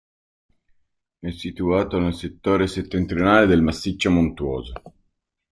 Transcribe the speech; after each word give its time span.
È 1.19 1.29
situato 1.29 1.99
nel 1.99 2.15
settore 2.15 2.65
settentrionale 2.65 3.45
del 3.45 3.61
massiccio 3.61 4.09
montuoso. 4.09 4.73